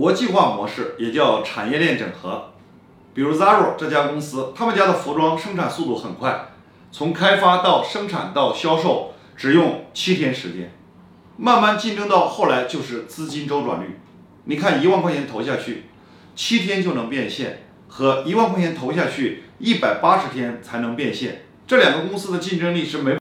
[0.00, 2.52] 国际化模式也叫产业链整合。
[3.12, 6.52] 比如 zara 这家公司他们家的服装生产速度很快
[6.90, 10.72] 从开发到生产到销售只用七天时间
[11.36, 14.00] 慢慢竞争到后来就是资金周转率。
[14.44, 15.84] 你看一万块钱投下去
[16.34, 23.16] 七天就能变现和一万块钱投下去一百八十天才能变现这两个公司的竞争力是没